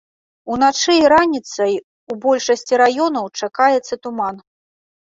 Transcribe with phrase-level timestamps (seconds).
[0.53, 1.77] Уначы і раніцай
[2.15, 4.35] у большасці раёнаў чакаецца туман.